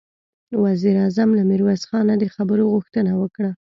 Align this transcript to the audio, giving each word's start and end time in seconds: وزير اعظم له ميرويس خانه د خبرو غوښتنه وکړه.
وزير 0.63 0.95
اعظم 1.03 1.29
له 1.37 1.43
ميرويس 1.49 1.83
خانه 1.89 2.13
د 2.19 2.23
خبرو 2.35 2.71
غوښتنه 2.73 3.11
وکړه. 3.21 3.49